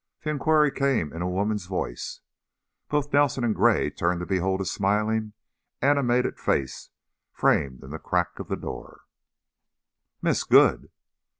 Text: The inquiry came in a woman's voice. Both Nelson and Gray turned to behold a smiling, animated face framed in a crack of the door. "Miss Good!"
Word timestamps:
The 0.23 0.31
inquiry 0.31 0.71
came 0.71 1.13
in 1.13 1.21
a 1.21 1.29
woman's 1.29 1.67
voice. 1.67 2.21
Both 2.89 3.13
Nelson 3.13 3.43
and 3.43 3.53
Gray 3.53 3.91
turned 3.91 4.19
to 4.21 4.25
behold 4.25 4.59
a 4.59 4.65
smiling, 4.65 5.33
animated 5.79 6.39
face 6.39 6.89
framed 7.31 7.83
in 7.83 7.93
a 7.93 7.99
crack 7.99 8.39
of 8.39 8.47
the 8.47 8.57
door. 8.57 9.01
"Miss 10.19 10.43
Good!" 10.43 10.89